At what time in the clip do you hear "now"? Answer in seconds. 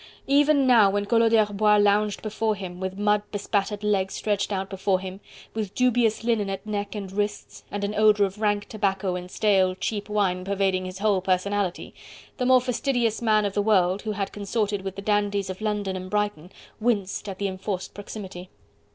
0.65-0.89